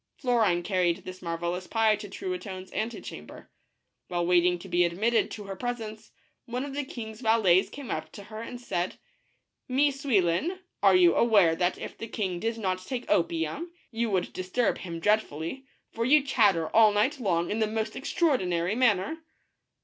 [0.17, 3.51] Florine carried this marvelous pie to Truitonne's antecham ber.
[4.07, 6.09] While waiting to be admitted to her presence,
[6.47, 8.95] one of the king's valets came up to her and said,"
[9.67, 14.33] Mie Souillon, are you aware that if the king did not take opium, you would
[14.33, 19.19] disturb him dreadfully, for you chatter all night long in the most extraordinary manner?"